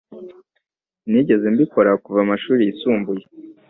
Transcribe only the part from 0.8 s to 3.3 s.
Sinigeze mbikora kuva amashuri yisumbuye.